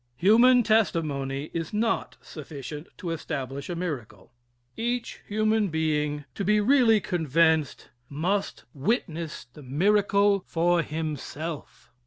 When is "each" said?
4.75-5.19